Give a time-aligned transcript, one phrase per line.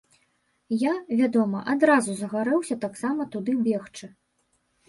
[0.83, 4.11] Я, вядома, адразу загарэўся таксама туды бегчы.